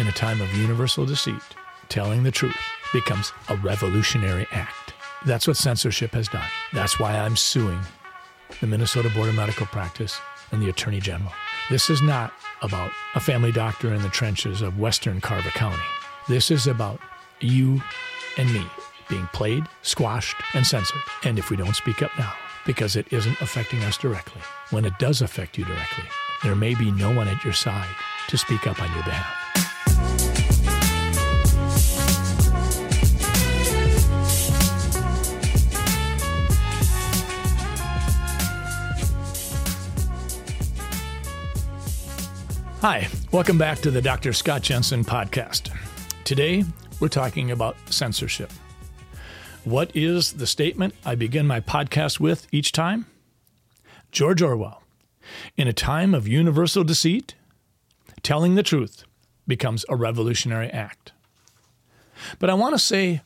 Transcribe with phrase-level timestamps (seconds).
[0.00, 1.42] In a time of universal deceit,
[1.90, 2.56] telling the truth
[2.90, 4.94] becomes a revolutionary act.
[5.26, 6.48] That's what censorship has done.
[6.72, 7.80] That's why I'm suing
[8.62, 10.18] the Minnesota Board of Medical Practice
[10.52, 11.30] and the Attorney General.
[11.68, 12.32] This is not
[12.62, 15.82] about a family doctor in the trenches of Western Carver County.
[16.28, 16.98] This is about
[17.40, 17.82] you
[18.38, 18.64] and me
[19.10, 21.02] being played, squashed, and censored.
[21.24, 22.32] And if we don't speak up now,
[22.64, 24.40] because it isn't affecting us directly,
[24.70, 26.04] when it does affect you directly,
[26.42, 27.94] there may be no one at your side
[28.28, 29.39] to speak up on your behalf.
[42.82, 44.32] Hi, welcome back to the Dr.
[44.32, 45.70] Scott Jensen podcast.
[46.24, 46.64] Today,
[46.98, 48.50] we're talking about censorship.
[49.64, 53.04] What is the statement I begin my podcast with each time?
[54.12, 54.82] George Orwell.
[55.58, 57.34] In a time of universal deceit,
[58.22, 59.04] telling the truth
[59.46, 61.12] becomes a revolutionary act.
[62.38, 63.20] But I want to say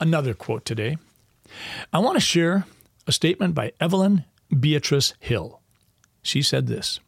[0.00, 0.98] another quote today.
[1.94, 2.66] I want to share
[3.06, 4.26] a statement by Evelyn
[4.60, 5.62] Beatrice Hill.
[6.20, 7.00] She said this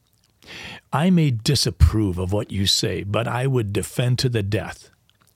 [0.92, 4.90] I may disapprove of what you say, but I would defend to the death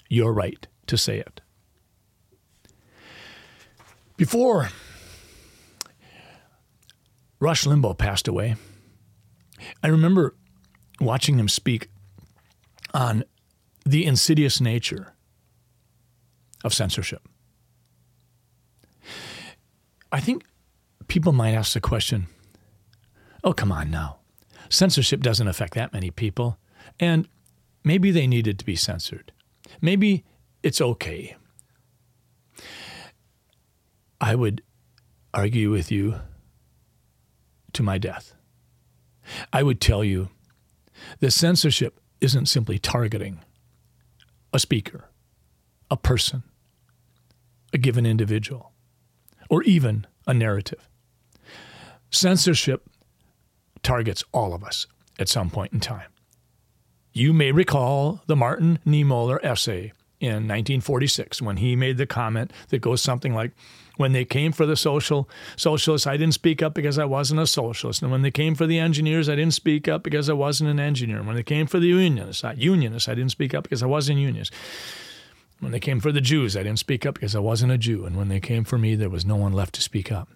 [0.08, 1.40] your right to say it.
[4.16, 4.70] Before
[7.40, 8.56] Rush Limbaugh passed away,
[9.82, 10.34] I remember
[11.00, 11.88] watching him speak
[12.92, 13.24] on
[13.84, 15.14] the insidious nature
[16.64, 17.22] of censorship.
[20.10, 20.44] I think
[21.06, 22.26] people might ask the question
[23.44, 24.17] oh, come on now.
[24.68, 26.58] Censorship doesn't affect that many people.
[27.00, 27.28] And
[27.84, 29.32] maybe they needed to be censored.
[29.80, 30.24] Maybe
[30.62, 31.36] it's okay.
[34.20, 34.62] I would
[35.32, 36.16] argue with you
[37.72, 38.34] to my death.
[39.52, 40.30] I would tell you
[41.20, 43.40] that censorship isn't simply targeting
[44.52, 45.10] a speaker,
[45.90, 46.42] a person,
[47.72, 48.72] a given individual,
[49.48, 50.88] or even a narrative.
[52.10, 52.88] Censorship
[53.88, 54.86] targets all of us
[55.18, 56.10] at some point in time.
[57.14, 62.82] You may recall the Martin Niemöller essay in 1946 when he made the comment that
[62.82, 63.52] goes something like,
[63.96, 67.46] when they came for the social socialists, I didn't speak up because I wasn't a
[67.46, 68.02] socialist.
[68.02, 70.78] And when they came for the engineers, I didn't speak up because I wasn't an
[70.78, 71.16] engineer.
[71.16, 73.86] And when they came for the unionists, I, unionists, I didn't speak up because I
[73.86, 74.52] wasn't a unionist.
[75.60, 78.04] When they came for the Jews, I didn't speak up because I wasn't a Jew.
[78.04, 80.28] And when they came for me, there was no one left to speak up.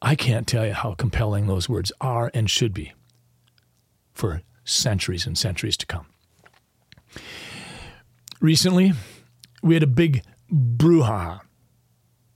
[0.00, 2.92] I can't tell you how compelling those words are and should be
[4.12, 6.06] for centuries and centuries to come.
[8.40, 8.92] Recently,
[9.62, 10.22] we had a big
[10.52, 11.40] brouhaha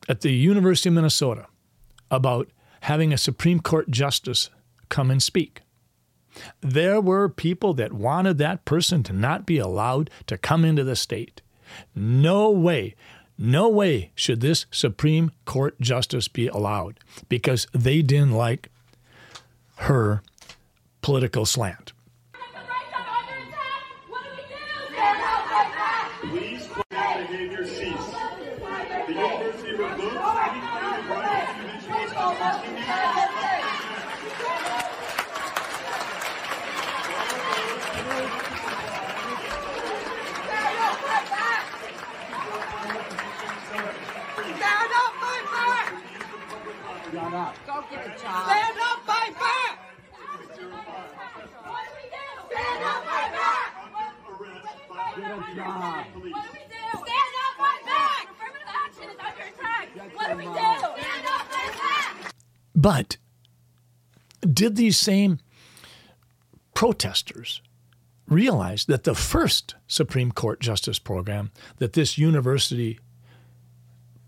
[0.08, 1.46] at the University of Minnesota
[2.10, 2.48] about
[2.82, 4.50] having a Supreme Court justice
[4.88, 5.62] come and speak.
[6.60, 10.96] There were people that wanted that person to not be allowed to come into the
[10.96, 11.42] state.
[11.94, 12.94] No way,
[13.42, 18.70] no way should this Supreme Court justice be allowed because they didn't like
[19.78, 20.22] her
[21.00, 21.92] political slant.
[26.20, 28.14] Please put down behavior cease.
[29.06, 32.92] The university removes any kind of right to individuals to continue
[44.56, 45.92] Stand up, fight back!
[48.02, 48.46] Go get a job.
[48.46, 49.78] Stand up, fight back!
[52.50, 53.74] Stand up, fight back!
[55.16, 56.02] Get a job.
[57.04, 58.26] Stand up, fight back!
[58.32, 59.84] Affirmative action is under attack.
[60.14, 60.50] What do we do?
[60.50, 62.34] Stand up, fight back!
[62.74, 63.16] But
[64.52, 65.38] did these same
[66.74, 67.62] protesters
[68.26, 72.98] realize that the first Supreme Court justice program that this university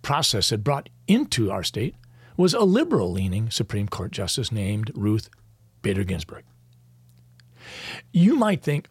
[0.02, 1.96] process had brought into our state
[2.36, 5.28] was a liberal leaning Supreme Court justice named Ruth
[5.82, 6.44] Bader Ginsburg?
[8.12, 8.88] You might think,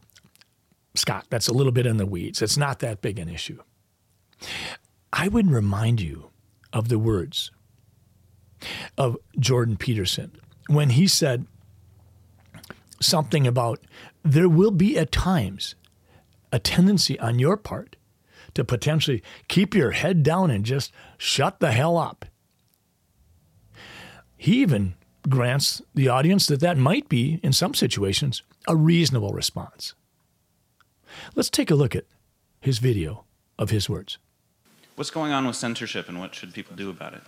[0.95, 2.41] Scott, that's a little bit in the weeds.
[2.41, 3.61] It's not that big an issue.
[5.11, 6.29] I would remind you
[6.71, 7.51] of the words
[8.97, 10.31] of Jordan Peterson
[10.67, 11.45] when he said
[12.99, 13.79] something about
[14.23, 15.75] there will be at times
[16.51, 17.95] a tendency on your part
[18.53, 22.25] to potentially keep your head down and just shut the hell up.
[24.43, 24.95] He even
[25.29, 29.93] grants the audience that that might be, in some situations, a reasonable response.
[31.33, 32.03] Let's take a look at
[32.59, 33.23] his video
[33.57, 34.17] of his words.
[34.97, 37.21] What's going on with censorship and what should people do about it?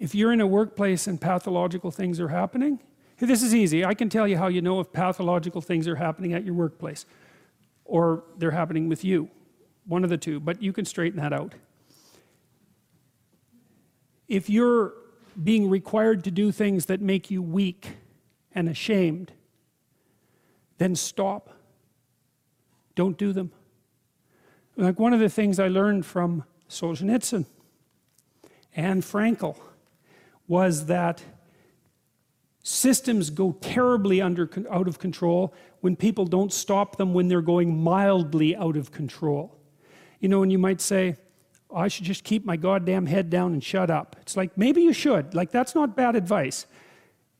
[0.00, 2.80] If you're in a workplace and pathological things are happening,
[3.20, 3.84] this is easy.
[3.84, 7.06] I can tell you how you know if pathological things are happening at your workplace.
[7.84, 9.28] or they're happening with you.
[9.86, 11.54] One of the two, but you can straighten that out.
[14.26, 14.94] If you're
[15.42, 17.96] being required to do things that make you weak
[18.54, 19.32] and ashamed,
[20.78, 21.50] then stop.
[22.94, 23.52] Don't do them.
[24.76, 27.46] Like one of the things I learned from Solzhenitsyn
[28.74, 29.56] and Frankl
[30.48, 31.22] was that
[32.62, 37.82] systems go terribly under, out of control when people don't stop them when they're going
[37.82, 39.56] mildly out of control.
[40.20, 41.16] You know, and you might say,
[41.74, 44.16] I should just keep my goddamn head down and shut up.
[44.20, 45.34] It's like, maybe you should.
[45.34, 46.66] Like, that's not bad advice.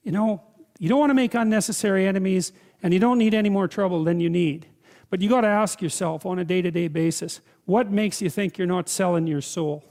[0.03, 0.43] You know,
[0.79, 4.21] you don't want to make unnecessary enemies, and you don't need any more trouble than
[4.21, 4.67] you need.
[5.11, 8.31] But you got to ask yourself on a day to day basis what makes you
[8.31, 9.85] think you're not selling your soul?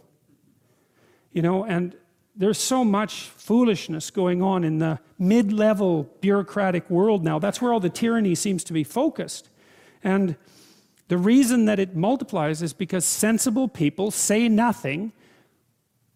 [1.31, 1.95] You know, and
[2.35, 7.39] there's so much foolishness going on in the mid level bureaucratic world now.
[7.39, 9.50] That's where all the tyranny seems to be focused.
[10.03, 10.35] And
[11.09, 15.11] the reason that it multiplies is because sensible people say nothing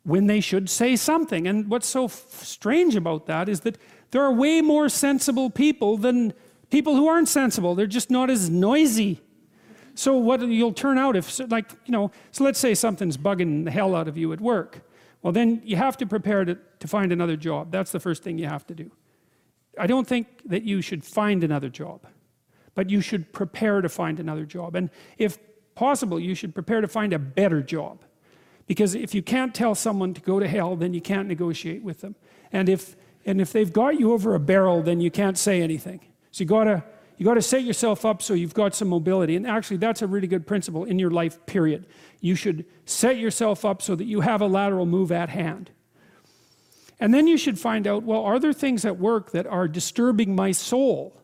[0.03, 1.47] when they should say something.
[1.47, 3.77] And what's so strange about that is that
[4.11, 6.33] there are way more sensible people than
[6.69, 7.73] people who aren't sensible.
[7.73, 9.19] They're just not as noisy.
[9.95, 13.71] So what you'll turn out if like, you know, so let's say something's bugging the
[13.71, 14.81] hell out of you at work.
[15.23, 17.71] Well, then you have to prepare to, to find another job.
[17.71, 18.91] That's the first thing you have to do.
[19.79, 22.05] I don't think that you should find another job,
[22.75, 24.75] but you should prepare to find another job.
[24.75, 25.37] And if
[25.75, 28.03] possible, you should prepare to find a better job.
[28.65, 32.01] Because if you can't tell someone to go to hell, then you can't negotiate with
[32.01, 32.15] them.
[32.51, 35.99] And if, and if they've got you over a barrel, then you can't say anything.
[36.31, 36.83] So you gotta,
[37.17, 39.35] you gotta set yourself up so you've got some mobility.
[39.35, 41.85] And actually, that's a really good principle in your life, period
[42.23, 45.69] you should set yourself up so that you have a lateral move at hand.
[46.97, 50.33] And then you should find out well, are there things at work that are disturbing
[50.33, 51.19] my soul?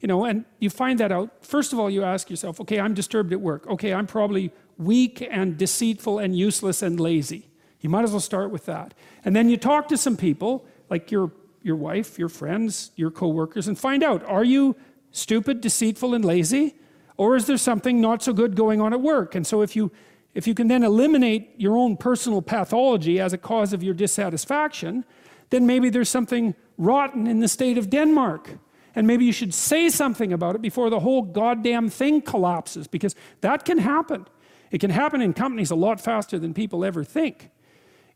[0.00, 1.30] You know, and you find that out.
[1.44, 3.66] First of all, you ask yourself, okay, I'm disturbed at work.
[3.66, 7.48] Okay, I'm probably weak and deceitful and useless and lazy.
[7.80, 8.94] You might as well start with that.
[9.24, 11.32] And then you talk to some people, like your,
[11.62, 14.76] your wife, your friends, your coworkers, and find out are you
[15.12, 16.74] stupid, deceitful, and lazy?
[17.16, 19.34] Or is there something not so good going on at work?
[19.34, 19.90] And so if you
[20.34, 25.02] if you can then eliminate your own personal pathology as a cause of your dissatisfaction,
[25.48, 28.58] then maybe there's something rotten in the state of Denmark.
[28.96, 33.14] And maybe you should say something about it before the whole goddamn thing collapses, because
[33.42, 34.26] that can happen.
[34.70, 37.50] It can happen in companies a lot faster than people ever think.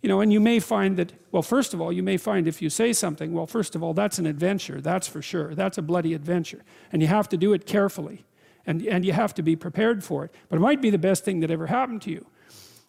[0.03, 2.63] You know, and you may find that, well, first of all, you may find if
[2.63, 5.55] you say something, well, first of all, that's an adventure, that's for sure.
[5.55, 6.63] That's a bloody adventure.
[6.91, 8.25] And you have to do it carefully
[8.67, 10.35] and, and you have to be prepared for it.
[10.49, 12.27] But it might be the best thing that ever happened to you.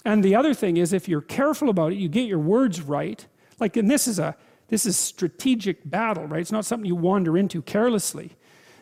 [0.06, 3.26] And the other thing is, if you're careful about it, you get your words right.
[3.60, 4.38] Like, and this is a
[4.72, 6.40] this is strategic battle, right?
[6.40, 8.32] It's not something you wander into carelessly.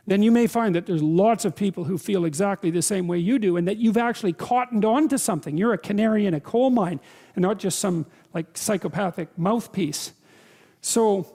[0.06, 3.18] Then you may find that there's lots of people who feel exactly the same way
[3.18, 5.58] you do, and that you've actually cottoned on to something.
[5.58, 7.00] You're a canary in a coal mine,
[7.36, 8.06] and not just some
[8.36, 10.14] like psychopathic mouthpiece.
[10.82, 11.26] So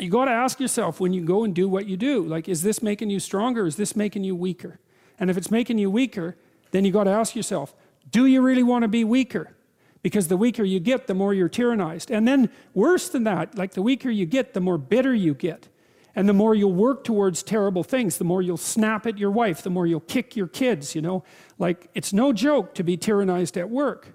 [0.00, 2.62] you got to ask yourself when you go and do what you do like is
[2.62, 4.80] this making you stronger is this making you weaker
[5.18, 6.38] and if it's making you weaker
[6.70, 7.74] then you got to ask yourself
[8.10, 9.54] do you really want to be weaker
[10.02, 12.14] because the weaker you get the more you're tyrannized.
[12.14, 15.68] And then worse than that like the weaker you get the more bitter you get.
[16.16, 19.62] And the more you'll work towards terrible things the more you'll snap at your wife
[19.62, 21.24] the more you'll kick your kids you know?
[21.58, 24.14] Like it's no joke to be tyrannized at work.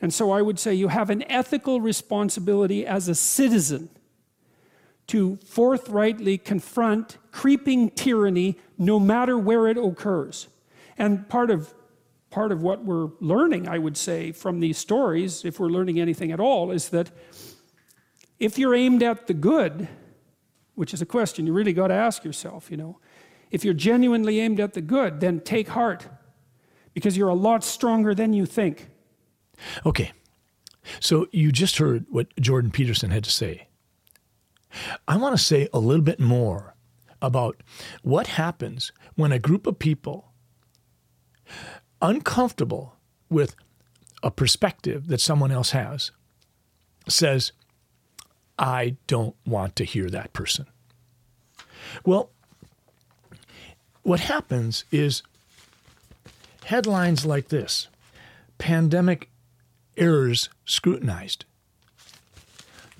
[0.00, 3.88] And so i would say you have an ethical responsibility as a citizen
[5.08, 10.48] to forthrightly confront creeping tyranny no matter where it occurs.
[10.96, 11.74] And part of,
[12.32, 16.32] part of what we're learning, I would say, from these stories, if we're learning anything
[16.32, 17.10] at all, is that
[18.40, 19.86] if you're aimed at the good,
[20.74, 22.98] which is a question you really got to ask yourself, you know,
[23.50, 26.08] if you're genuinely aimed at the good, then take heart
[26.94, 28.88] because you're a lot stronger than you think.
[29.86, 30.12] Okay.
[30.98, 33.68] So you just heard what Jordan Peterson had to say.
[35.06, 36.74] I want to say a little bit more
[37.20, 37.62] about
[38.02, 40.32] what happens when a group of people,
[42.02, 42.96] uncomfortable
[43.30, 43.54] with
[44.22, 46.10] a perspective that someone else has,
[47.08, 47.52] says,
[48.58, 50.66] I don't want to hear that person.
[52.04, 52.30] Well,
[54.02, 55.22] what happens is
[56.64, 57.88] headlines like this
[58.58, 59.30] pandemic
[59.96, 61.44] errors scrutinized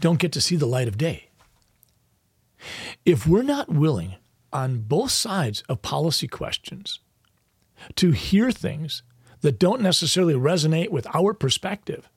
[0.03, 1.29] don't get to see the light of day.
[3.07, 4.17] If we're not willing
[4.53, 6.99] on both sides of policy questions
[7.97, 9.03] to hear things
[9.41, 12.09] that don't necessarily resonate with our perspective,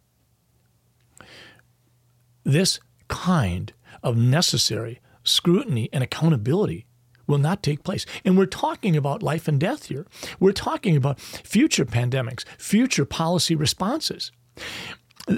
[2.44, 6.86] this kind of necessary scrutiny and accountability
[7.28, 8.06] will not take place.
[8.24, 10.06] And we're talking about life and death here.
[10.40, 14.32] We're talking about future pandemics, future policy responses.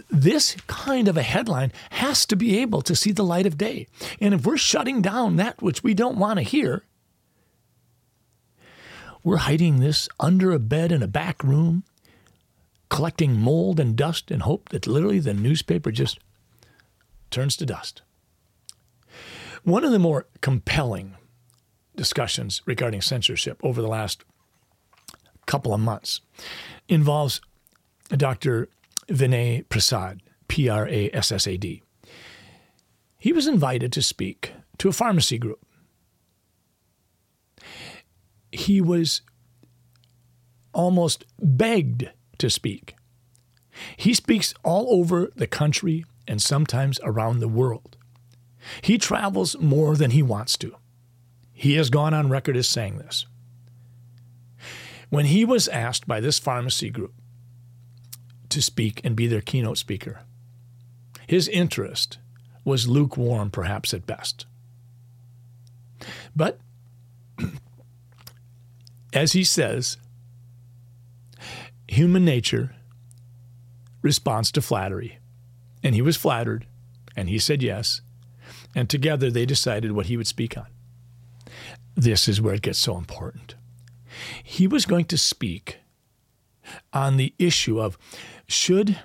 [0.09, 3.87] This kind of a headline has to be able to see the light of day.
[4.19, 6.83] And if we're shutting down that which we don't want to hear,
[9.27, 11.83] we're hiding this under a bed in a back room,
[12.87, 16.17] collecting mold and dust and hope that literally the newspaper just
[17.29, 18.03] turns to dust.
[19.65, 21.17] One of the more compelling
[21.93, 24.23] discussions regarding censorship over the last
[25.45, 26.21] couple of months
[26.87, 27.41] involves
[28.07, 28.69] Dr.
[29.09, 31.83] Vinay Prasad, P R A S S A D.
[33.19, 35.59] He was invited to speak to a pharmacy group.
[38.57, 39.21] He was
[40.73, 42.09] almost begged
[42.39, 42.95] to speak.
[43.95, 47.97] He speaks all over the country and sometimes around the world.
[48.81, 50.75] He travels more than he wants to.
[51.53, 53.27] He has gone on record as saying this.
[55.11, 57.13] When he was asked by this pharmacy group
[58.49, 60.21] to speak and be their keynote speaker,
[61.27, 62.17] his interest
[62.65, 64.47] was lukewarm, perhaps at best.
[66.35, 66.59] But
[69.13, 69.97] as he says,
[71.87, 72.75] human nature
[74.01, 75.19] responds to flattery.
[75.83, 76.65] And he was flattered,
[77.15, 78.01] and he said yes.
[78.75, 80.67] And together they decided what he would speak on.
[81.95, 83.55] This is where it gets so important.
[84.43, 85.79] He was going to speak
[86.93, 87.97] on the issue of
[88.47, 88.99] should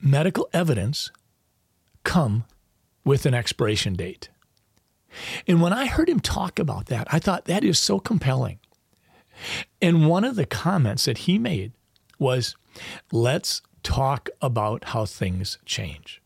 [0.00, 1.10] medical evidence
[2.04, 2.44] come
[3.04, 4.30] with an expiration date?
[5.46, 8.58] And when I heard him talk about that, I thought that is so compelling.
[9.80, 11.72] And one of the comments that he made
[12.18, 12.56] was
[13.10, 16.20] let's talk about how things change.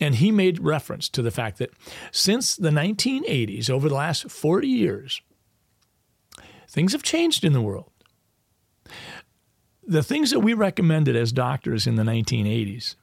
[0.00, 1.70] And he made reference to the fact that
[2.12, 5.20] since the 1980s, over the last 40 years,
[6.68, 7.90] things have changed in the world.
[9.84, 12.94] The things that we recommended as doctors in the 1980s,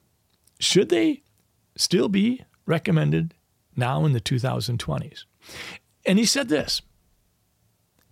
[0.59, 1.23] should they
[1.75, 3.33] still be recommended
[3.75, 5.25] now in the 2020s?
[6.05, 6.81] And he said this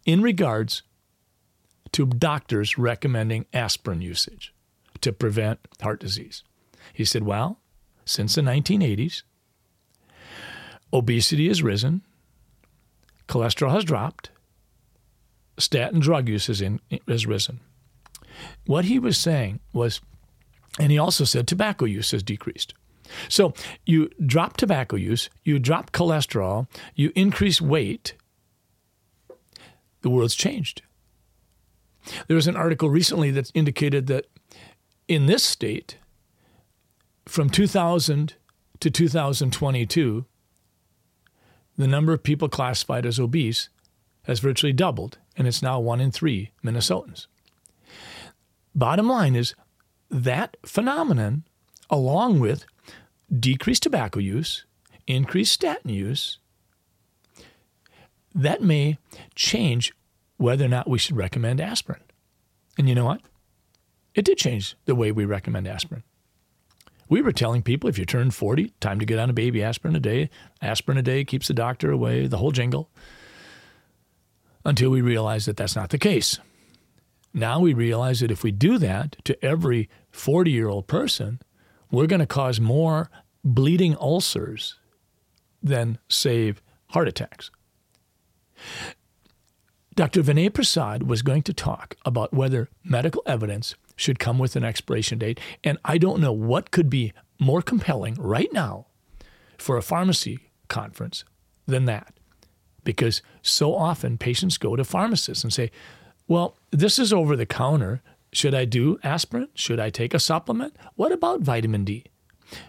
[0.05, 0.83] in regards
[1.91, 4.53] to doctors recommending aspirin usage
[5.01, 6.43] to prevent heart disease.
[6.91, 7.59] He said, well,
[8.05, 9.23] since the 1980s,
[10.91, 12.01] obesity has risen,
[13.27, 14.31] cholesterol has dropped,
[15.57, 17.59] statin drug use has, in, has risen.
[18.65, 20.01] What he was saying was,
[20.79, 22.73] and he also said tobacco use has decreased.
[23.29, 23.53] So
[23.85, 28.15] you drop tobacco use, you drop cholesterol, you increase weight,
[30.01, 30.81] the world's changed.
[32.27, 34.27] There was an article recently that indicated that
[35.07, 35.97] in this state,
[37.25, 38.35] from 2000
[38.79, 40.25] to 2022,
[41.77, 43.69] the number of people classified as obese
[44.23, 47.27] has virtually doubled, and it's now one in three Minnesotans.
[48.75, 49.55] Bottom line is
[50.09, 51.43] that phenomenon,
[51.89, 52.65] along with
[53.39, 54.65] decreased tobacco use,
[55.07, 56.39] increased statin use,
[58.33, 58.97] that may
[59.35, 59.93] change
[60.37, 62.01] whether or not we should recommend aspirin.
[62.77, 63.21] And you know what?
[64.15, 66.03] It did change the way we recommend aspirin.
[67.09, 69.95] We were telling people if you turn 40, time to get on a baby aspirin
[69.95, 70.29] a day.
[70.61, 72.89] Aspirin a day keeps the doctor away, the whole jingle.
[74.65, 76.39] Until we realized that that's not the case.
[77.33, 81.41] Now we realize that if we do that to every 40 year old person,
[81.91, 83.09] we're going to cause more
[83.43, 84.75] bleeding ulcers
[85.61, 87.51] than save heart attacks.
[89.95, 90.23] Dr.
[90.23, 95.19] Vinay Prasad was going to talk about whether medical evidence should come with an expiration
[95.19, 95.39] date.
[95.63, 98.87] And I don't know what could be more compelling right now
[99.57, 101.23] for a pharmacy conference
[101.67, 102.13] than that.
[102.83, 105.71] Because so often patients go to pharmacists and say,
[106.27, 108.01] Well, this is over the counter.
[108.33, 109.49] Should I do aspirin?
[109.53, 110.75] Should I take a supplement?
[110.95, 112.05] What about vitamin D?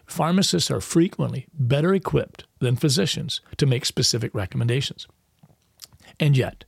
[0.06, 5.06] Pharmacists are frequently better equipped than physicians to make specific recommendations.
[6.18, 6.64] And yet,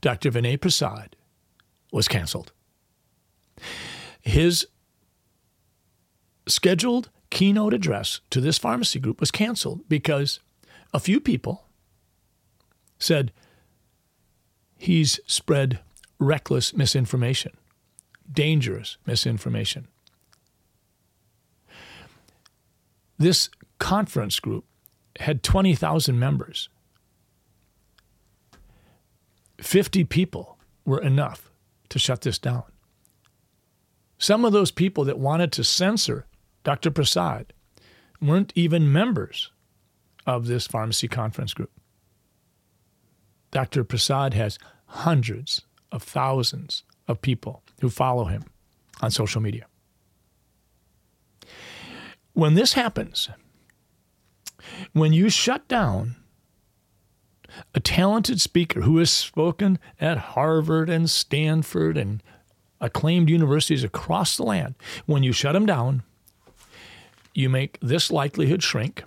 [0.00, 0.30] Dr.
[0.30, 1.16] Vinay Prasad
[1.92, 2.52] was canceled.
[4.20, 4.66] His
[6.46, 10.40] scheduled keynote address to this pharmacy group was canceled because
[10.92, 11.66] a few people
[12.98, 13.32] said
[14.76, 15.80] he's spread
[16.18, 17.56] reckless misinformation,
[18.30, 19.88] dangerous misinformation.
[23.22, 24.64] This conference group
[25.20, 26.68] had 20,000 members.
[29.60, 31.52] 50 people were enough
[31.90, 32.64] to shut this down.
[34.18, 36.26] Some of those people that wanted to censor
[36.64, 36.90] Dr.
[36.90, 37.52] Prasad
[38.20, 39.52] weren't even members
[40.26, 41.70] of this pharmacy conference group.
[43.52, 43.84] Dr.
[43.84, 45.62] Prasad has hundreds
[45.92, 48.42] of thousands of people who follow him
[49.00, 49.66] on social media.
[52.34, 53.28] When this happens,
[54.92, 56.16] when you shut down
[57.74, 62.22] a talented speaker who has spoken at Harvard and Stanford and
[62.80, 64.74] acclaimed universities across the land,
[65.06, 66.02] when you shut him down,
[67.34, 69.04] you make this likelihood shrink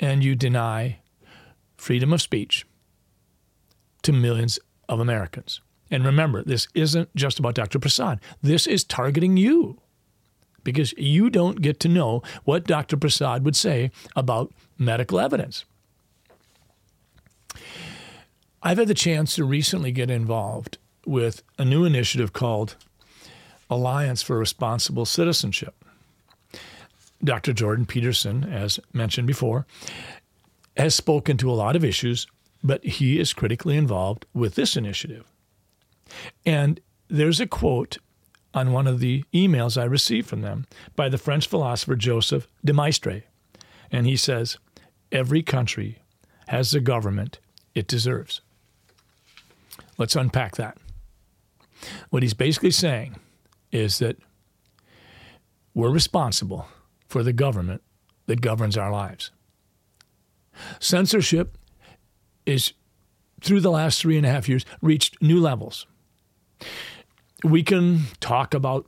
[0.00, 0.98] and you deny
[1.76, 2.66] freedom of speech
[4.02, 4.58] to millions
[4.88, 5.60] of Americans.
[5.90, 7.78] And remember, this isn't just about Dr.
[7.78, 8.20] Prasad.
[8.40, 9.81] This is targeting you
[10.64, 12.96] because you don't get to know what Dr.
[12.96, 15.64] Prasad would say about medical evidence.
[18.62, 22.76] I've had the chance to recently get involved with a new initiative called
[23.68, 25.74] Alliance for Responsible Citizenship.
[27.24, 27.52] Dr.
[27.52, 29.66] Jordan Peterson, as mentioned before,
[30.76, 32.26] has spoken to a lot of issues,
[32.62, 35.24] but he is critically involved with this initiative.
[36.44, 37.98] And there's a quote
[38.54, 40.66] on one of the emails I received from them
[40.96, 43.24] by the French philosopher Joseph de Maistre.
[43.90, 44.58] And he says,
[45.10, 45.98] Every country
[46.48, 47.38] has the government
[47.74, 48.40] it deserves.
[49.98, 50.78] Let's unpack that.
[52.10, 53.16] What he's basically saying
[53.70, 54.16] is that
[55.74, 56.66] we're responsible
[57.08, 57.82] for the government
[58.26, 59.30] that governs our lives.
[60.78, 61.56] Censorship
[62.46, 62.72] is,
[63.40, 65.86] through the last three and a half years, reached new levels.
[67.44, 68.86] We can talk about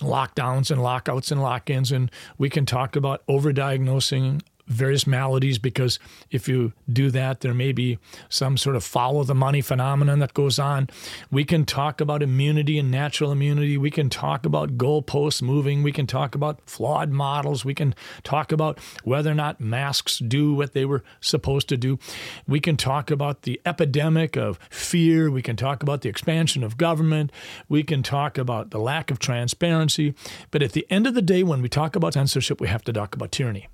[0.00, 5.98] lockdowns and lockouts and lock ins, and we can talk about overdiagnosing various maladies because
[6.30, 7.98] if you do that, there may be
[8.28, 10.88] some sort of follow the money phenomenon that goes on.
[11.30, 13.76] We can talk about immunity and natural immunity.
[13.78, 15.82] We can talk about goalposts moving.
[15.82, 17.64] We can talk about flawed models.
[17.64, 21.98] We can talk about whether or not masks do what they were supposed to do.
[22.46, 25.30] We can talk about the epidemic of fear.
[25.30, 27.32] We can talk about the expansion of government.
[27.68, 30.14] We can talk about the lack of transparency.
[30.50, 32.92] But at the end of the day, when we talk about censorship, we have to
[32.92, 33.68] talk about tyranny.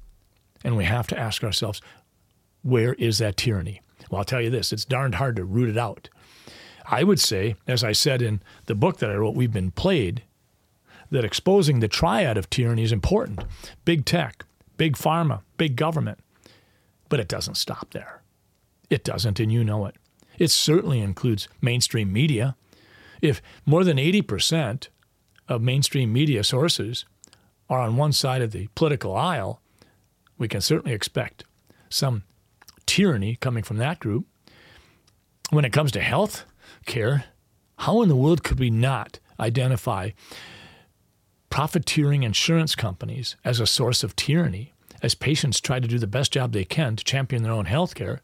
[0.64, 1.80] And we have to ask ourselves,
[2.62, 3.82] where is that tyranny?
[4.10, 6.08] Well, I'll tell you this it's darned hard to root it out.
[6.86, 10.22] I would say, as I said in the book that I wrote, We've Been Played,
[11.10, 13.44] that exposing the triad of tyranny is important
[13.84, 14.44] big tech,
[14.76, 16.18] big pharma, big government.
[17.08, 18.22] But it doesn't stop there.
[18.90, 19.96] It doesn't, and you know it.
[20.38, 22.56] It certainly includes mainstream media.
[23.22, 24.88] If more than 80%
[25.48, 27.04] of mainstream media sources
[27.68, 29.60] are on one side of the political aisle,
[30.38, 31.44] we can certainly expect
[31.88, 32.24] some
[32.86, 34.26] tyranny coming from that group.
[35.50, 36.44] When it comes to health
[36.86, 37.24] care,
[37.78, 40.10] how in the world could we not identify
[41.50, 46.32] profiteering insurance companies as a source of tyranny as patients try to do the best
[46.32, 48.20] job they can to champion their own health care?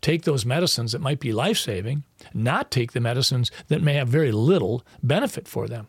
[0.00, 2.04] Take those medicines that might be life saving,
[2.34, 5.86] not take the medicines that may have very little benefit for them.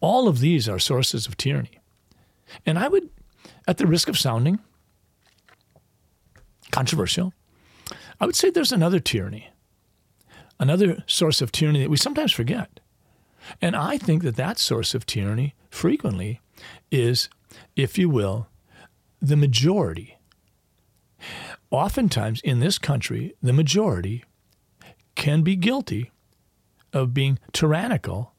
[0.00, 1.78] All of these are sources of tyranny.
[2.64, 3.08] And I would,
[3.66, 4.58] at the risk of sounding
[6.76, 7.32] controversial.
[8.20, 9.48] I would say there's another tyranny,
[10.60, 12.80] another source of tyranny that we sometimes forget.
[13.62, 16.42] And I think that that source of tyranny frequently
[16.90, 17.30] is,
[17.76, 18.48] if you will,
[19.22, 20.18] the majority.
[21.70, 24.24] Oftentimes in this country, the majority
[25.14, 26.10] can be guilty
[26.92, 28.34] of being tyrannical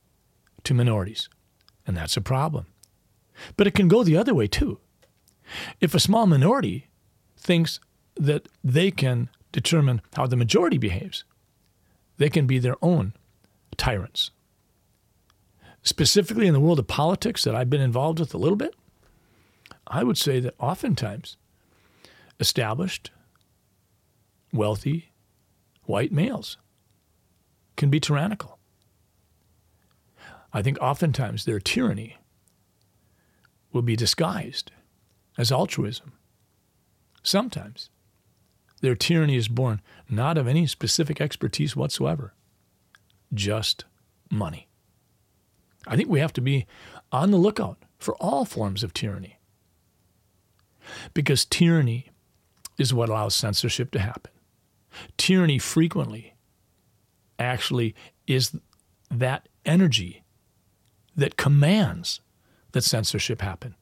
[0.63, 1.28] to minorities.
[1.88, 2.67] And that's a problem.
[3.56, 4.80] But it can go the other way too.
[5.82, 6.88] If a small minority
[7.36, 7.80] thinks
[8.19, 11.23] that they can determine how the majority behaves.
[12.17, 13.13] They can be their own
[13.77, 14.32] tyrants.
[15.84, 18.75] Specifically in the world of politics that I've been involved with a little bit,
[19.86, 21.38] I would say that oftentimes
[22.39, 23.12] established,
[24.51, 25.12] wealthy,
[25.84, 26.58] white males
[27.75, 28.58] can be tyrannical.
[30.51, 32.17] I think oftentimes their tyranny
[33.71, 34.71] will be disguised
[35.38, 36.13] as altruism.
[37.23, 37.89] Sometimes
[38.81, 42.33] their tyranny is born not of any specific expertise whatsoever,
[43.33, 43.85] just
[44.29, 44.67] money.
[45.87, 46.65] I think we have to be
[47.11, 49.39] on the lookout for all forms of tyranny
[51.13, 52.09] because tyranny
[52.77, 54.31] is what allows censorship to happen.
[55.17, 56.35] Tyranny frequently
[57.39, 58.55] actually is
[59.09, 60.23] that energy
[61.15, 62.21] that commands
[62.71, 63.75] that censorship happen.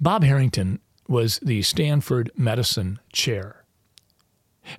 [0.00, 3.57] Bob Harrington was the Stanford medicine chair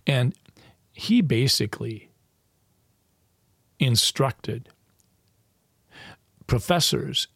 [0.06, 0.34] and
[0.92, 2.12] he basically
[3.80, 4.70] instructed
[6.48, 7.28] professors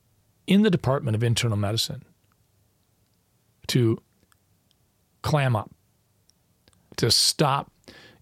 [0.48, 2.04] in the Department of Internal Medicine
[3.68, 4.02] to
[5.22, 5.72] clam up,
[6.98, 7.72] to stop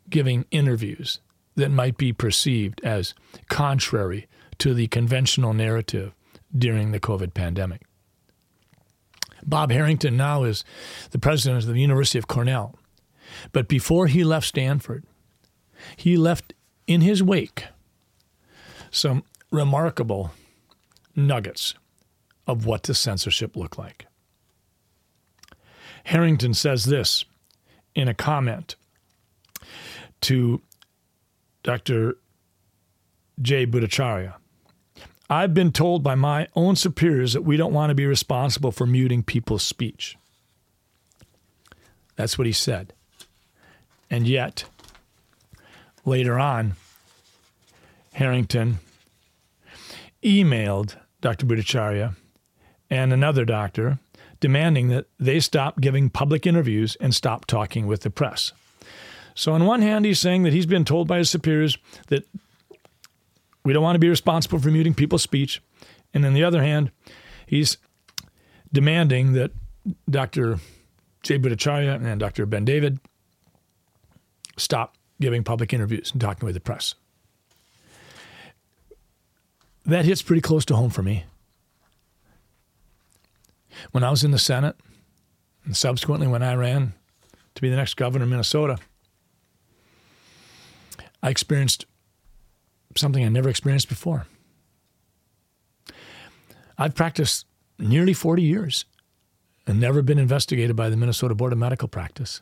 [0.09, 1.19] giving interviews
[1.55, 3.13] that might be perceived as
[3.49, 4.27] contrary
[4.59, 6.13] to the conventional narrative
[6.55, 7.81] during the COVID pandemic.
[9.43, 10.63] Bob Harrington now is
[11.09, 12.77] the president of the University of Cornell.
[13.51, 15.03] But before he left Stanford,
[15.95, 16.53] he left
[16.87, 17.65] in his wake
[18.91, 20.31] some remarkable
[21.15, 21.73] nuggets
[22.47, 24.05] of what the censorship looked like.
[26.05, 27.23] Harrington says this
[27.95, 28.75] in a comment
[30.21, 30.61] to
[31.63, 32.17] Dr.
[33.41, 34.35] Jay Bhattacharya.
[35.29, 38.85] I've been told by my own superiors that we don't want to be responsible for
[38.85, 40.17] muting people's speech.
[42.17, 42.93] That's what he said.
[44.11, 44.65] And yet,
[46.05, 46.73] later on,
[48.13, 48.79] Harrington
[50.21, 51.45] emailed Dr.
[51.45, 52.15] Bhattacharya
[52.89, 53.99] and another doctor
[54.41, 58.51] demanding that they stop giving public interviews and stop talking with the press.
[59.33, 62.27] So, on one hand, he's saying that he's been told by his superiors that
[63.63, 65.61] we don't want to be responsible for muting people's speech.
[66.13, 66.91] And on the other hand,
[67.45, 67.77] he's
[68.73, 69.51] demanding that
[70.09, 70.59] Dr.
[71.23, 72.45] Jay Bhattacharya and Dr.
[72.45, 72.99] Bendavid
[74.61, 76.95] stop giving public interviews and talking with the press.
[79.85, 81.25] That hits pretty close to home for me.
[83.91, 84.75] When I was in the Senate,
[85.65, 86.93] and subsequently when I ran
[87.55, 88.77] to be the next governor of Minnesota,
[91.23, 91.85] I experienced
[92.95, 94.25] something I never experienced before.
[96.77, 97.45] I've practiced
[97.77, 98.85] nearly 40 years
[99.67, 102.41] and never been investigated by the Minnesota Board of Medical Practice.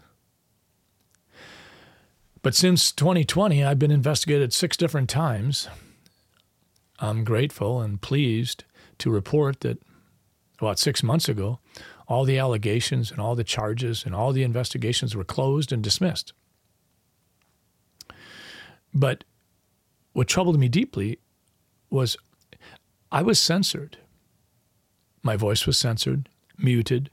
[2.41, 5.67] But since 2020, I've been investigated six different times.
[6.99, 8.63] I'm grateful and pleased
[8.99, 9.81] to report that
[10.59, 11.59] about six months ago,
[12.07, 16.33] all the allegations and all the charges and all the investigations were closed and dismissed.
[18.93, 19.23] But
[20.13, 21.19] what troubled me deeply
[21.89, 22.17] was
[23.11, 23.97] I was censored.
[25.21, 27.09] My voice was censored, muted,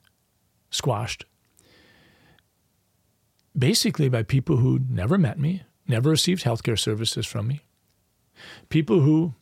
[0.70, 1.24] squashed.
[3.58, 7.62] Basically, by people who never met me, never received healthcare services from me,
[8.68, 9.34] people who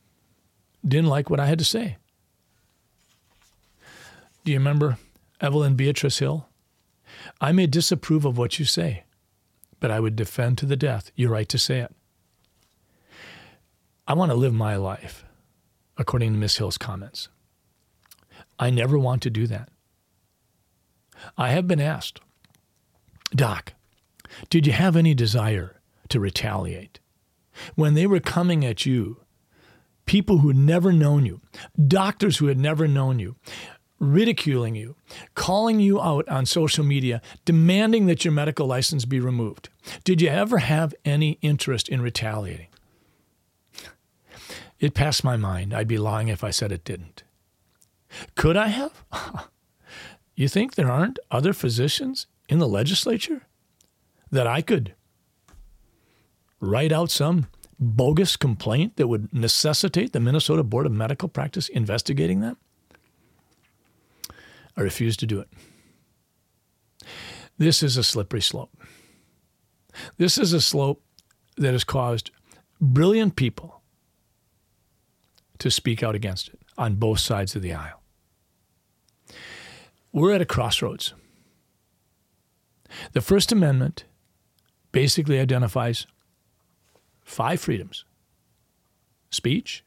[0.87, 1.96] didn't like what I had to say.
[4.44, 4.98] Do you remember
[5.40, 6.48] Evelyn Beatrice Hill?
[7.40, 9.05] I may disapprove of what you say,
[9.81, 11.94] but I would defend to the death your right to say it.
[14.07, 15.24] I want to live my life
[15.96, 17.29] according to Miss Hill's comments.
[18.59, 19.70] I never want to do that.
[21.38, 22.20] I have been asked,
[23.35, 23.72] Doc,
[24.51, 27.01] did you have any desire to retaliate?
[27.75, 29.18] When they were coming at you,
[30.07, 31.40] people who had never known you,
[31.87, 33.37] doctors who had never known you,
[33.99, 34.97] ridiculing you,
[35.35, 39.68] calling you out on social media, demanding that your medical license be removed.
[40.03, 42.68] Did you ever have any interest in retaliating?
[44.81, 45.73] It passed my mind.
[45.73, 47.23] I'd be lying if I said it didn't.
[48.35, 49.05] Could I have?
[50.35, 53.47] you think there aren't other physicians in the legislature
[54.35, 54.94] that I could
[56.61, 57.47] write out some
[57.79, 62.57] bogus complaint that would necessitate the Minnesota Board of Medical Practice investigating that?
[64.77, 65.49] I refuse to do it.
[67.59, 68.77] This is a slippery slope.
[70.16, 71.01] This is a slope
[71.57, 72.33] that has caused
[72.81, 73.83] brilliant people
[75.59, 78.03] to speak out against it on both sides of the aisle.
[80.12, 81.14] We're at a crossroads.
[83.12, 84.05] The First Amendment
[84.94, 86.07] basically identifies
[87.24, 88.04] five freedoms
[89.30, 89.85] speech,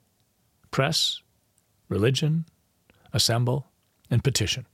[0.69, 1.21] press,
[1.87, 2.45] religion,
[3.13, 3.67] assemble,
[4.11, 4.65] and petition.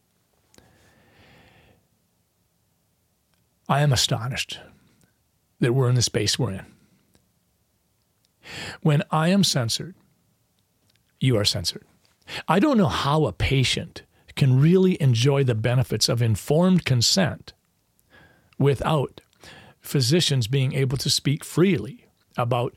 [3.70, 4.60] I am astonished
[5.60, 6.66] that we're in the space we're in.
[8.82, 9.94] When I am censored,
[11.20, 11.86] you are censored.
[12.48, 14.02] I don't know how a patient
[14.36, 17.54] can really enjoy the benefits of informed consent
[18.58, 19.22] without
[19.84, 22.74] physicians being able to speak freely about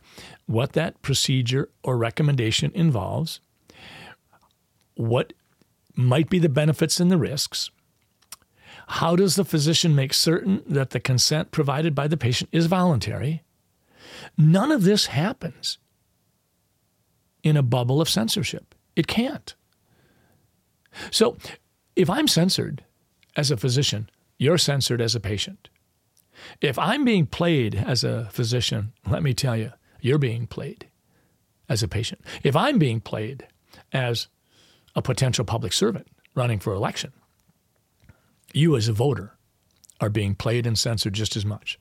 [0.47, 3.41] what that procedure or recommendation involves,
[4.97, 5.33] what
[5.95, 7.71] might be the benefits and the risks.
[8.89, 13.43] How does the physician make certain that the consent provided by the patient is voluntary?
[14.37, 15.79] None of this happens
[17.43, 18.75] in a bubble of censorship.
[18.95, 19.55] It can't.
[21.11, 21.37] So
[21.95, 22.85] if I'm censored
[23.35, 25.69] as a physician, you're censored as a patient.
[26.61, 30.89] If I'm being played as a physician, let me tell you, you're being played
[31.69, 32.21] as a patient.
[32.43, 33.47] If I'm being played
[33.93, 34.29] as
[34.95, 37.13] a potential public servant running for election,
[38.53, 39.35] you as a voter
[40.01, 41.79] are being played and censored just as much.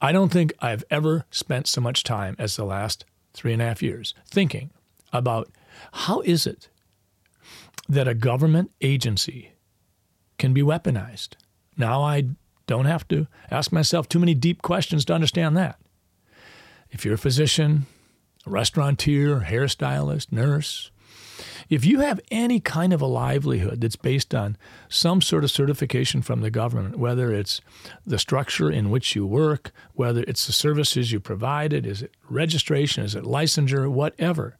[0.00, 3.66] I don't think I've ever spent so much time as the last three and a
[3.66, 4.70] half years thinking
[5.12, 5.50] about
[5.92, 6.68] how is it
[7.88, 9.52] that a government agency
[10.38, 11.34] can be weaponized.
[11.76, 12.24] Now I
[12.70, 15.80] don't have to ask myself too many deep questions to understand that.
[16.92, 17.86] If you're a physician,
[18.46, 20.92] a restaurateur, hairstylist, nurse,
[21.68, 24.56] if you have any kind of a livelihood that's based on
[24.88, 27.60] some sort of certification from the government, whether it's
[28.06, 33.02] the structure in which you work, whether it's the services you provided, is it registration,
[33.02, 34.56] is it licensure, whatever,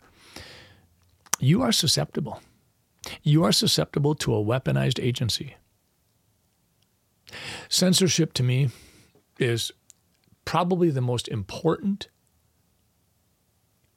[1.38, 2.42] you are susceptible.
[3.22, 5.54] You are susceptible to a weaponized agency.
[7.68, 8.70] Censorship to me
[9.38, 9.72] is
[10.44, 12.08] probably the most important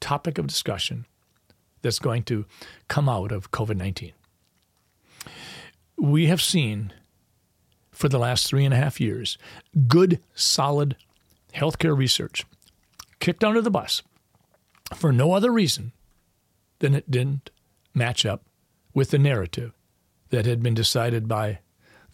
[0.00, 1.06] topic of discussion
[1.82, 2.44] that's going to
[2.88, 4.12] come out of COVID 19.
[5.96, 6.92] We have seen
[7.90, 9.38] for the last three and a half years
[9.86, 10.96] good, solid
[11.54, 12.44] healthcare research
[13.20, 14.02] kicked under the bus
[14.94, 15.92] for no other reason
[16.80, 17.50] than it didn't
[17.94, 18.42] match up
[18.92, 19.72] with the narrative
[20.30, 21.60] that had been decided by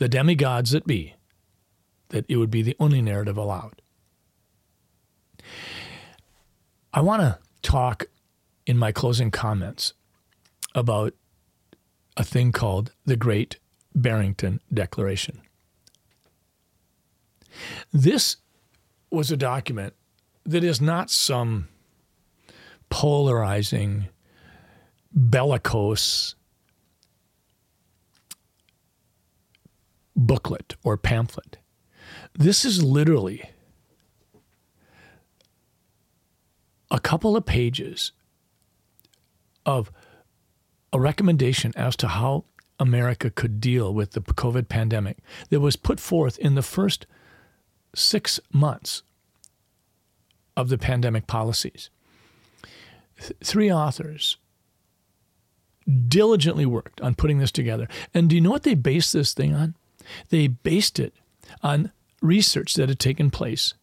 [0.00, 1.14] the demigods that be,
[2.08, 3.82] that it would be the only narrative allowed.
[6.92, 8.06] I want to talk
[8.66, 9.92] in my closing comments
[10.74, 11.12] about
[12.16, 13.58] a thing called the Great
[13.94, 15.42] Barrington Declaration.
[17.92, 18.36] This
[19.10, 19.92] was a document
[20.46, 21.68] that is not some
[22.88, 24.08] polarizing,
[25.12, 26.36] bellicose
[30.26, 31.58] booklet or pamphlet.
[32.34, 33.50] This is literally
[36.90, 38.12] a couple of pages
[39.64, 39.90] of
[40.92, 42.44] a recommendation as to how
[42.78, 45.18] America could deal with the COVID pandemic
[45.50, 47.06] that was put forth in the first
[47.94, 49.02] six months
[50.56, 51.90] of the pandemic policies.
[53.18, 54.36] Th- three authors
[56.08, 57.88] diligently worked on putting this together.
[58.14, 59.74] And do you know what they based this thing on?
[60.28, 61.14] They based it
[61.62, 61.92] on
[62.22, 63.74] research that had taken place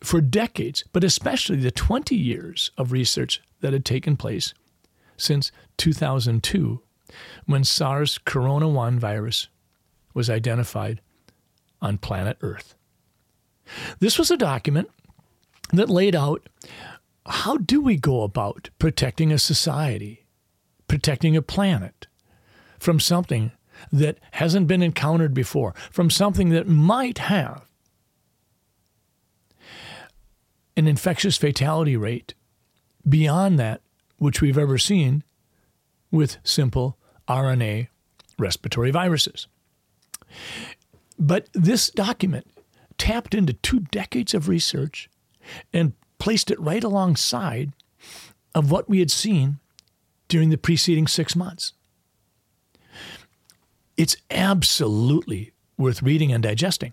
[0.00, 4.54] for decades, but especially the 20 years of research that had taken place
[5.16, 6.80] since 2002
[7.46, 9.48] when SARS Corona 1 virus
[10.14, 11.00] was identified
[11.80, 12.74] on planet Earth.
[13.98, 14.90] This was a document
[15.72, 16.48] that laid out
[17.26, 20.26] how do we go about protecting a society,
[20.86, 22.06] protecting a planet
[22.78, 23.52] from something
[23.92, 27.68] that hasn't been encountered before, from something that might have
[30.76, 32.34] an infectious fatality rate
[33.08, 33.80] beyond that
[34.18, 35.24] which we've ever seen
[36.10, 36.96] with simple
[37.28, 37.88] RNA
[38.38, 39.46] respiratory viruses.
[41.18, 42.46] But this document
[42.96, 45.10] tapped into two decades of research
[45.72, 47.72] and placed it right alongside
[48.54, 49.58] of what we had seen
[50.28, 51.72] during the preceding six months.
[53.98, 56.92] It's absolutely worth reading and digesting.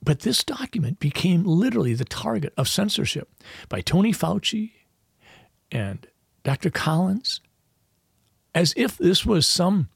[0.00, 3.28] But this document became literally the target of censorship
[3.68, 4.70] by Tony Fauci
[5.72, 6.06] and
[6.44, 6.70] Dr.
[6.70, 7.40] Collins,
[8.54, 9.88] as if this was some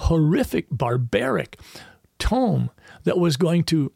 [0.00, 1.58] horrific, barbaric
[2.18, 2.68] tome
[3.04, 3.90] that was going to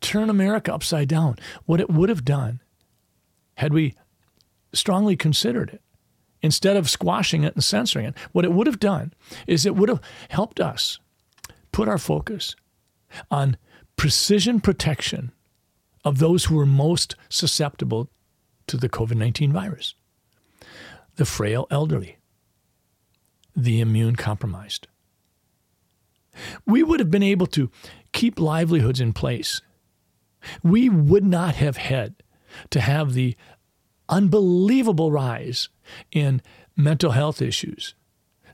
[0.00, 1.36] turn America upside down.
[1.64, 2.60] What it would have done
[3.58, 3.94] had we
[4.72, 5.83] strongly considered it
[6.44, 9.14] instead of squashing it and censoring it, what it would have done
[9.46, 10.98] is it would have helped us
[11.72, 12.54] put our focus
[13.30, 13.56] on
[13.96, 15.32] precision protection
[16.04, 18.10] of those who are most susceptible
[18.66, 19.94] to the COVID 19 virus
[21.16, 22.18] the frail elderly,
[23.54, 24.88] the immune compromised.
[26.66, 27.70] We would have been able to
[28.12, 29.62] keep livelihoods in place.
[30.64, 32.16] We would not have had
[32.70, 33.36] to have the
[34.08, 35.68] unbelievable rise
[36.12, 36.42] in
[36.76, 37.94] mental health issues,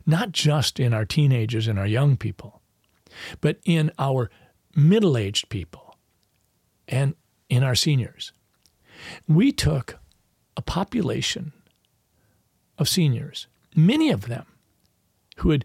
[0.06, 2.60] not just in our teenagers and our young people,
[3.40, 4.30] but in our
[4.74, 5.96] middle aged people
[6.88, 7.14] and
[7.48, 8.32] in our seniors.
[9.26, 9.98] We took
[10.56, 11.52] a population
[12.78, 14.46] of seniors, many of them
[15.38, 15.64] who had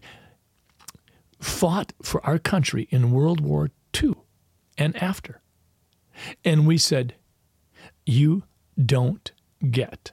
[1.40, 3.70] fought for our country in World War
[4.02, 4.14] II
[4.78, 5.40] and after.
[6.44, 7.14] And we said,
[8.04, 8.44] You
[8.82, 9.32] don't
[9.70, 10.12] get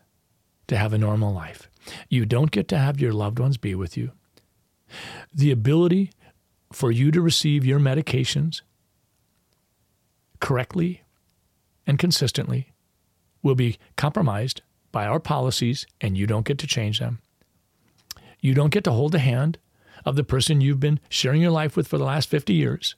[0.74, 1.70] to have a normal life.
[2.10, 4.12] You don't get to have your loved ones be with you.
[5.34, 6.12] The ability
[6.72, 8.62] for you to receive your medications
[10.40, 11.04] correctly
[11.86, 12.74] and consistently
[13.44, 17.20] will be compromised by our policies, and you don't get to change them.
[18.40, 19.58] You don't get to hold the hand
[20.06, 22.96] of the person you've been sharing your life with for the last 50 years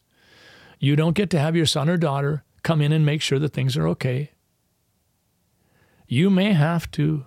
[0.79, 3.53] You don't get to have your son or daughter come in and make sure that
[3.53, 4.31] things are okay.
[6.07, 7.25] You may have to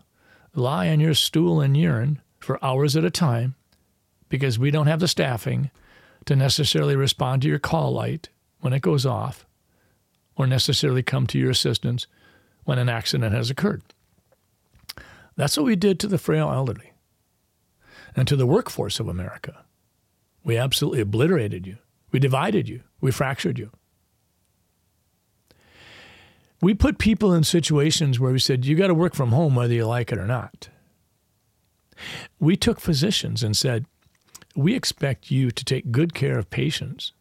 [0.58, 3.54] lie on your stool and urine for hours at a time
[4.28, 5.70] because we don't have the staffing
[6.26, 8.28] to necessarily respond to your call light
[8.60, 9.46] when it goes off
[10.36, 12.06] or necessarily come to your assistance
[12.64, 13.82] when an accident has occurred.
[15.36, 16.92] That's what we did to the frail elderly
[18.16, 19.64] and to the workforce of America.
[20.44, 21.78] We absolutely obliterated you.
[22.10, 22.82] We divided you.
[23.00, 23.70] We fractured you.
[26.60, 29.74] We put people in situations where we said, you got to work from home whether
[29.74, 30.68] you like it or not.
[32.40, 33.86] We took physicians and said,
[34.56, 37.12] we expect you to take good care of patients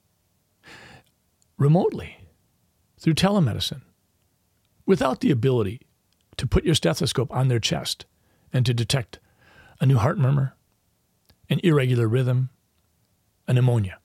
[1.57, 2.17] remotely
[2.99, 3.81] through telemedicine
[4.85, 5.81] without the ability
[6.37, 8.05] to put your stethoscope on their chest
[8.51, 9.19] and to detect
[9.79, 10.55] a new heart murmur,
[11.49, 12.49] an irregular rhythm,
[13.47, 13.99] a pneumonia.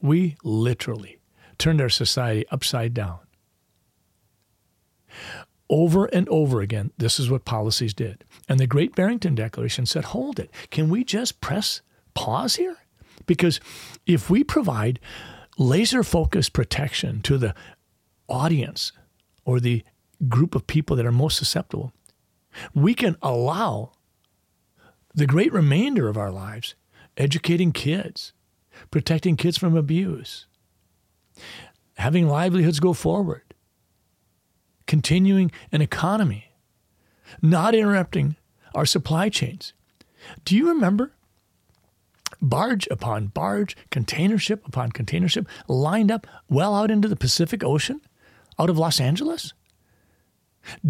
[0.00, 1.18] We literally
[1.58, 3.18] turned our society upside down.
[5.70, 8.24] Over and over again, this is what policies did.
[8.48, 10.50] And the Great Barrington Declaration said, hold it.
[10.70, 11.80] Can we just press
[12.12, 12.76] pause here?
[13.26, 13.60] Because
[14.06, 15.00] if we provide
[15.56, 17.54] laser focused protection to the
[18.28, 18.92] audience
[19.44, 19.82] or the
[20.28, 21.92] group of people that are most susceptible,
[22.74, 23.92] we can allow
[25.14, 26.74] the great remainder of our lives
[27.16, 28.32] educating kids,
[28.90, 30.46] protecting kids from abuse,
[31.96, 33.42] having livelihoods go forward,
[34.86, 36.52] continuing an economy,
[37.42, 38.36] not interrupting
[38.74, 39.72] our supply chains.
[40.44, 41.12] Do you remember
[42.40, 47.64] barge upon barge, container ship upon container ship lined up well out into the Pacific
[47.64, 48.00] Ocean
[48.58, 49.52] out of Los Angeles?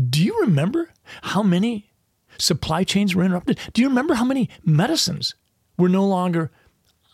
[0.09, 0.91] Do you remember
[1.23, 1.91] how many
[2.39, 3.59] supply chains were interrupted?
[3.73, 5.35] Do you remember how many medicines
[5.77, 6.51] were no longer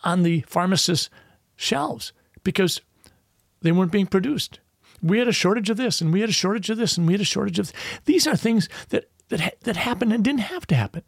[0.05, 1.11] on the pharmacist's
[1.57, 2.12] shelves
[2.45, 2.81] because
[3.62, 4.61] they weren't being produced?
[5.02, 7.14] We had a shortage of this, and we had a shortage of this, and we
[7.14, 7.66] had a shortage of.
[7.66, 7.80] This.
[8.04, 11.02] These are things that that that happened and didn't have to happen.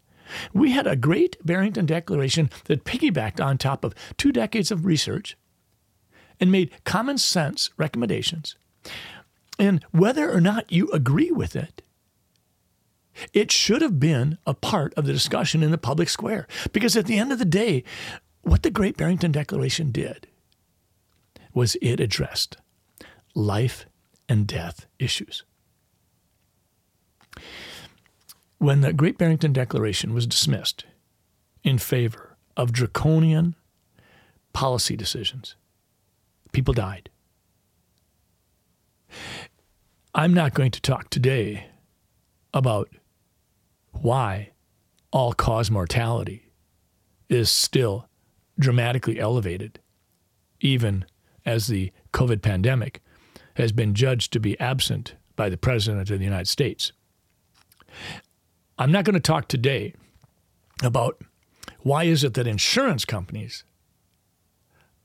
[0.53, 5.37] We had a great Barrington Declaration that piggybacked on top of two decades of research
[6.41, 8.57] and made common sense recommendations.
[9.59, 11.83] And whether or not you agree with it,
[13.33, 16.49] it should have been a part of the discussion in the public square.
[16.73, 17.85] Because at the end of the day,
[18.41, 20.27] what the Great Barrington Declaration did
[21.53, 22.57] was it addressed
[23.35, 23.87] life
[24.29, 25.45] and death issues.
[28.59, 30.85] When the Great Barrington Declaration was dismissed
[31.65, 33.57] in favor of draconian
[34.53, 35.57] policy decisions,
[36.53, 37.11] people died.
[40.15, 41.67] I'm not going to talk today
[42.55, 42.89] about
[43.93, 44.51] why
[45.11, 46.53] all cause mortality
[47.29, 48.09] is still
[48.59, 49.81] dramatically elevated,
[50.61, 51.05] even
[51.45, 53.02] as the COVID pandemic
[53.55, 56.93] has been judged to be absent by the President of the United States.
[58.79, 59.95] I'm not going to talk today
[60.83, 61.21] about
[61.81, 63.65] why is it that insurance companies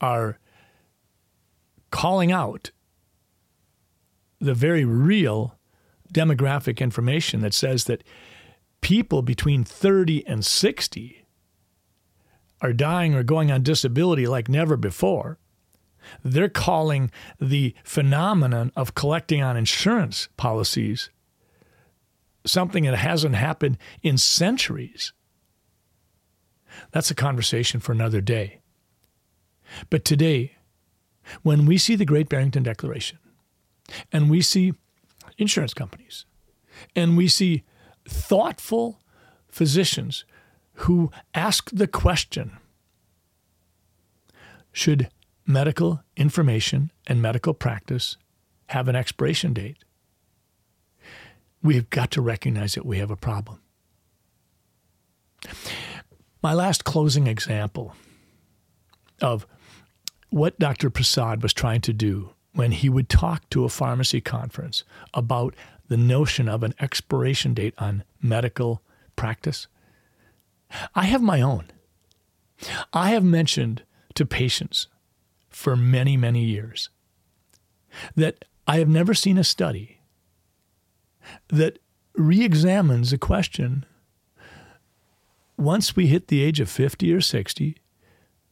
[0.00, 0.38] are
[1.90, 2.70] calling out
[4.40, 5.58] the very real
[6.12, 8.04] demographic information that says that
[8.80, 11.26] people between 30 and 60
[12.60, 15.38] are dying or going on disability like never before.
[16.24, 21.10] They're calling the phenomenon of collecting on insurance policies
[22.44, 25.12] something that hasn't happened in centuries.
[26.92, 28.60] That's a conversation for another day.
[29.90, 30.56] But today,
[31.42, 33.18] when we see the Great Barrington Declaration,
[34.12, 34.72] and we see
[35.36, 36.24] insurance companies,
[36.94, 37.64] and we see
[38.06, 39.00] thoughtful
[39.48, 40.24] physicians
[40.74, 42.56] who ask the question
[44.72, 45.08] should
[45.48, 48.18] medical information and medical practice
[48.66, 49.78] have an expiration date?
[51.62, 53.60] We've got to recognize that we have a problem.
[56.42, 57.94] My last closing example
[59.20, 59.46] of
[60.28, 60.90] what Dr.
[60.90, 65.54] Prasad was trying to do when he would talk to a pharmacy conference about
[65.88, 68.82] the notion of an expiration date on medical
[69.16, 69.66] practice.
[70.94, 71.70] I have my own.
[72.92, 73.82] I have mentioned
[74.14, 74.88] to patients
[75.58, 76.88] for many, many years
[78.14, 80.00] that I have never seen a study
[81.48, 81.80] that
[82.14, 83.84] re examines the question
[85.56, 87.76] once we hit the age of 50 or 60,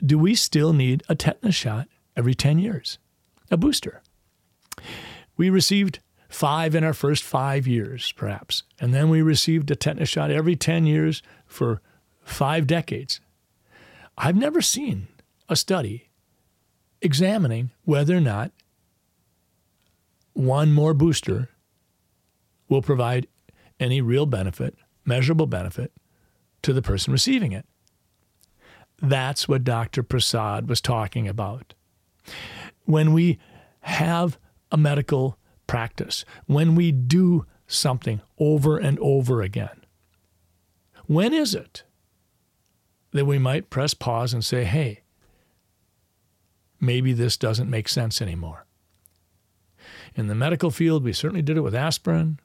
[0.05, 1.87] do we still need a tetanus shot
[2.17, 2.99] every 10 years?
[3.51, 4.03] a booster.
[5.37, 10.09] We received five in our first five years, perhaps, and then we received a tetanus
[10.09, 11.81] shot every 10 years for
[12.25, 13.21] five decades.
[14.19, 15.07] I've never seen
[15.49, 16.09] a study
[17.07, 18.51] examining whether or not
[20.33, 21.49] one more booster
[22.69, 23.29] will provide
[23.79, 25.93] any real benefit, measurable benefit,
[26.63, 27.65] to the person receiving it.
[29.01, 30.03] That's what Dr.
[30.03, 31.75] Prasad was talking about.
[32.87, 33.39] When we
[33.83, 34.37] have
[34.73, 35.39] a medical
[35.69, 39.85] practice, when we do something over and over again,
[41.07, 41.85] when is it
[43.13, 45.03] that we might press pause and say, hey,
[46.81, 48.66] maybe this doesn't make sense anymore?
[50.14, 52.41] In the medical field, we certainly did it with aspirin.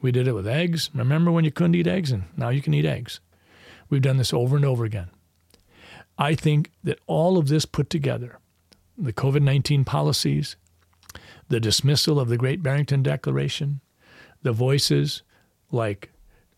[0.00, 0.90] We did it with eggs.
[0.94, 3.20] Remember when you couldn't eat eggs and now you can eat eggs?
[3.88, 5.10] We've done this over and over again.
[6.18, 8.38] I think that all of this put together,
[8.96, 10.56] the COVID 19 policies,
[11.48, 13.80] the dismissal of the Great Barrington Declaration,
[14.42, 15.22] the voices
[15.72, 16.10] like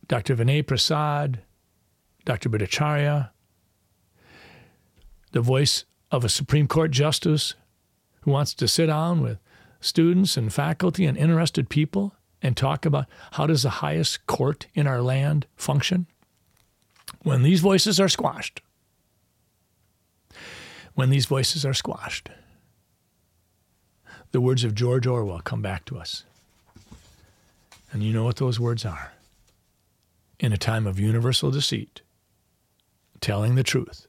[0.08, 0.36] Dr.
[0.36, 1.40] Vinay Prasad,
[2.24, 2.48] Dr.
[2.48, 3.30] Bhattacharya,
[5.32, 7.54] the voice of a Supreme Court justice
[8.20, 9.38] who wants to sit down with
[9.80, 14.86] students and faculty and interested people and talk about how does the highest court in
[14.86, 16.06] our land function?
[17.22, 18.60] When these voices are squashed,
[20.94, 22.28] when these voices are squashed,
[24.32, 26.24] the words of George Orwell come back to us.
[27.90, 29.12] And you know what those words are.
[30.38, 32.02] In a time of universal deceit,
[33.20, 34.08] telling the truth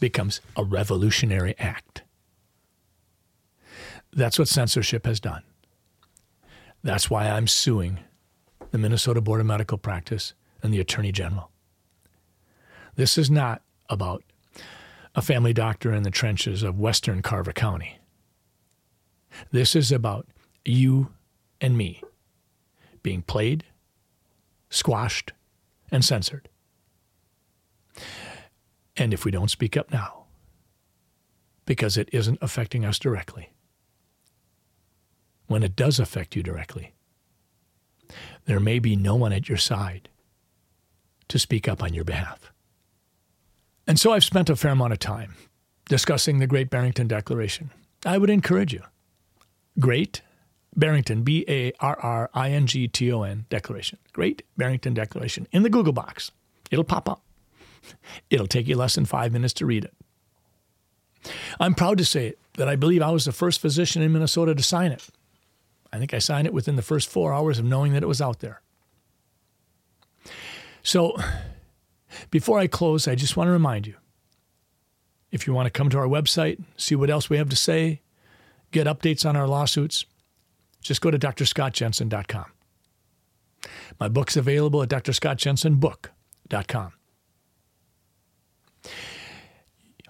[0.00, 2.02] becomes a revolutionary act.
[4.12, 5.42] That's what censorship has done.
[6.82, 8.00] That's why I'm suing
[8.70, 11.50] the Minnesota Board of Medical Practice and the Attorney General.
[12.96, 14.24] This is not about
[15.14, 17.98] a family doctor in the trenches of Western Carver County.
[19.50, 20.26] This is about
[20.64, 21.12] you
[21.60, 22.02] and me
[23.02, 23.64] being played,
[24.70, 25.32] squashed,
[25.90, 26.48] and censored.
[28.98, 30.24] And if we don't speak up now,
[31.64, 33.50] because it isn't affecting us directly,
[35.46, 36.92] when it does affect you directly,
[38.46, 40.08] there may be no one at your side
[41.28, 42.52] to speak up on your behalf.
[43.86, 45.34] And so I've spent a fair amount of time
[45.88, 47.70] discussing the Great Barrington Declaration.
[48.04, 48.82] I would encourage you.
[49.78, 50.22] Great
[50.76, 53.98] Barrington, B A R R I N G T O N Declaration.
[54.12, 56.30] Great Barrington Declaration in the Google box.
[56.70, 57.22] It'll pop up.
[58.30, 59.94] It'll take you less than five minutes to read it.
[61.58, 64.62] I'm proud to say that I believe I was the first physician in Minnesota to
[64.62, 65.08] sign it.
[65.92, 68.20] I think I signed it within the first four hours of knowing that it was
[68.20, 68.60] out there.
[70.82, 71.16] So,
[72.30, 73.94] before I close, I just want to remind you
[75.30, 78.00] if you want to come to our website, see what else we have to say,
[78.70, 80.04] get updates on our lawsuits,
[80.80, 82.46] just go to drscottjensen.com.
[83.98, 86.92] My book's available at drscottjensenbook.com.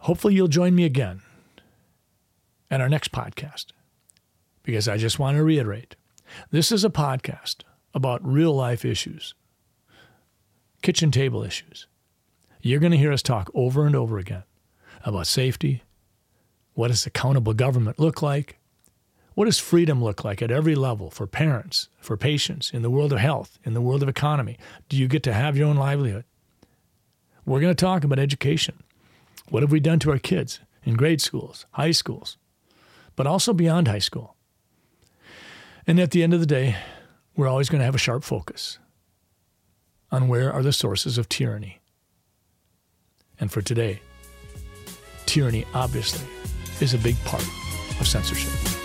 [0.01, 1.23] Hopefully, you'll join me again
[2.71, 3.67] at our next podcast
[4.63, 5.97] because I just want to reiterate
[6.51, 7.63] this is a podcast
[7.95, 9.35] about real life issues,
[10.83, 11.87] kitchen table issues.
[12.61, 14.45] You're going to hear us talk over and over again
[15.05, 15.83] about safety.
[16.75, 18.59] What does accountable government look like?
[19.35, 23.13] What does freedom look like at every level for parents, for patients, in the world
[23.13, 24.59] of health, in the world of economy?
[24.89, 26.25] Do you get to have your own livelihood?
[27.47, 28.83] We're going to talk about education.
[29.51, 32.37] What have we done to our kids in grade schools, high schools,
[33.17, 34.37] but also beyond high school?
[35.87, 36.77] And at the end of the day,
[37.35, 38.79] we're always going to have a sharp focus
[40.11, 41.81] on where are the sources of tyranny.
[43.41, 44.01] And for today,
[45.25, 46.27] tyranny obviously
[46.81, 47.45] is a big part
[48.01, 48.78] of censorship.